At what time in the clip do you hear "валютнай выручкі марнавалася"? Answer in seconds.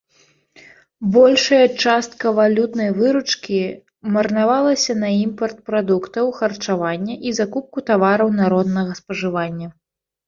2.39-4.95